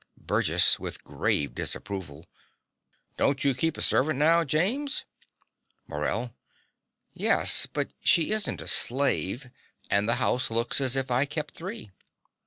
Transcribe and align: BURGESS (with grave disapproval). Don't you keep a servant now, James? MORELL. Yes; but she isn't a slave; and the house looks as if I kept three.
BURGESS 0.17 0.79
(with 0.79 1.03
grave 1.03 1.53
disapproval). 1.53 2.25
Don't 3.17 3.43
you 3.43 3.53
keep 3.53 3.77
a 3.77 3.83
servant 3.83 4.17
now, 4.17 4.43
James? 4.43 5.05
MORELL. 5.87 6.33
Yes; 7.13 7.67
but 7.67 7.91
she 7.99 8.31
isn't 8.31 8.61
a 8.61 8.67
slave; 8.67 9.51
and 9.91 10.09
the 10.09 10.15
house 10.15 10.49
looks 10.49 10.81
as 10.81 10.95
if 10.95 11.11
I 11.11 11.25
kept 11.25 11.53
three. 11.53 11.91